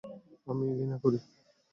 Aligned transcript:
আমি 0.47 0.65
ঘৃণা 0.71 0.97
করি। 1.03 1.19